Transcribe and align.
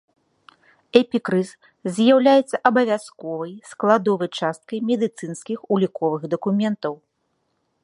Эпікрыз 0.99 1.49
з'яўляецца 1.97 2.61
абавязковай 2.69 3.53
складовай 3.73 4.29
часткай 4.41 4.79
медыцынскіх 4.89 5.59
уліковых 5.77 6.21
дакументаў. 6.33 6.93